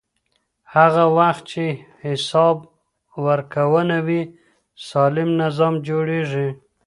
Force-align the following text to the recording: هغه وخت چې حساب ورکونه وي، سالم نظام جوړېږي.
هغه 0.75 1.03
وخت 1.17 1.43
چې 1.51 1.65
حساب 2.05 2.57
ورکونه 3.25 3.97
وي، 4.07 4.21
سالم 4.87 5.29
نظام 5.41 5.73
جوړېږي. 5.87 6.49